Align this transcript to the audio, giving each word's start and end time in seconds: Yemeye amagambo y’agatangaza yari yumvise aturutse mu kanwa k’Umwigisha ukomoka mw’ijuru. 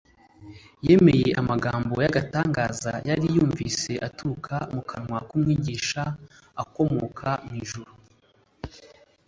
Yemeye 0.87 1.27
amagambo 1.41 1.95
y’agatangaza 2.03 2.93
yari 3.09 3.25
yumvise 3.35 3.91
aturutse 4.07 4.55
mu 4.73 4.81
kanwa 4.89 5.19
k’Umwigisha 5.27 6.03
ukomoka 6.63 7.29
mw’ijuru. 7.45 7.91